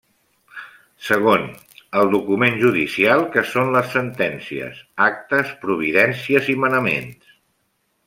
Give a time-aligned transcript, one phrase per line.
[1.09, 1.43] Segon,
[2.03, 7.41] el document judicial, que són les sentències, actes, providències i manaments.